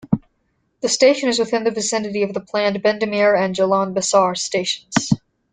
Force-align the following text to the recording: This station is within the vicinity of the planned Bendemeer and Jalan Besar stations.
This 0.81 0.95
station 0.95 1.29
is 1.29 1.37
within 1.37 1.63
the 1.63 1.69
vicinity 1.69 2.23
of 2.23 2.33
the 2.33 2.39
planned 2.39 2.81
Bendemeer 2.81 3.35
and 3.39 3.53
Jalan 3.53 3.93
Besar 3.93 4.33
stations. 4.33 5.11